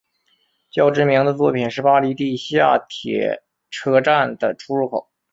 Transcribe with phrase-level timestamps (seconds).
[0.71, 5.11] 较知名的作品是巴黎地下铁车站的出入口。